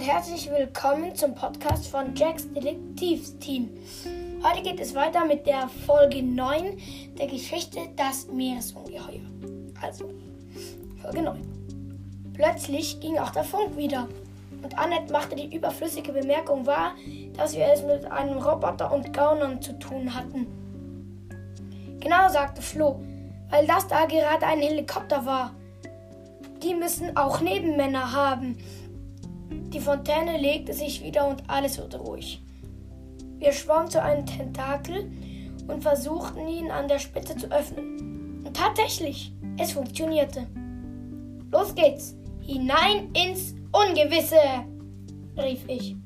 [0.00, 3.70] herzlich willkommen zum Podcast von Jacks Detektivsteam.
[4.42, 6.76] Heute geht es weiter mit der Folge 9
[7.16, 9.20] der Geschichte Das Meeresungeheuer.
[9.80, 10.10] Also,
[11.00, 12.32] Folge 9.
[12.34, 14.08] Plötzlich ging auch der Funk wieder
[14.64, 16.96] und Annette machte die überflüssige Bemerkung wahr,
[17.36, 20.48] dass wir es mit einem Roboter und Gaunern zu tun hatten.
[22.00, 23.00] Genau, sagte Flo,
[23.48, 25.54] weil das da gerade ein Helikopter war.
[26.64, 28.58] Die müssen auch Nebenmänner haben.
[29.50, 32.42] Die Fontäne legte sich wieder und alles wurde ruhig.
[33.38, 35.10] Wir schwammen zu einem Tentakel
[35.66, 38.44] und versuchten ihn an der Spitze zu öffnen.
[38.44, 40.46] Und tatsächlich, es funktionierte.
[41.50, 42.16] Los geht's!
[42.40, 44.36] Hinein ins Ungewisse!
[45.36, 45.96] rief ich.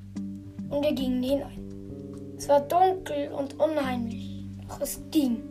[0.69, 2.35] Und wir gingen hinein.
[2.37, 5.43] Es war dunkel und unheimlich, doch es ging.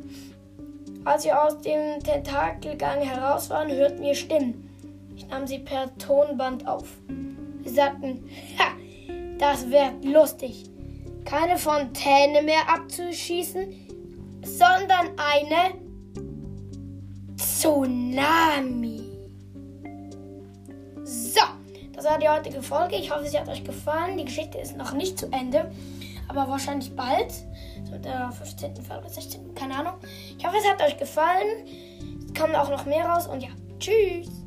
[1.06, 4.70] Als wir aus dem Tentakelgang heraus waren, hörten wir Stimmen.
[5.16, 6.88] Ich nahm sie per Tonband auf.
[7.64, 8.74] Sie sagten, ha,
[9.38, 10.66] das wird lustig.
[11.26, 13.74] Keine Fontäne mehr abzuschießen,
[14.44, 15.80] sondern eine
[17.38, 19.02] Tsunami.
[21.04, 21.42] So,
[21.94, 22.96] das war die heutige Folge.
[22.96, 24.18] Ich hoffe, sie hat euch gefallen.
[24.18, 25.72] Die Geschichte ist noch nicht zu Ende,
[26.28, 27.32] aber wahrscheinlich bald.
[27.90, 28.72] So der 15.
[28.72, 29.56] oder 16.
[29.56, 29.94] Keine Ahnung.
[30.38, 31.66] Ich hoffe, es hat euch gefallen.
[32.26, 34.43] Es kommen auch noch mehr raus und ja, tschüss.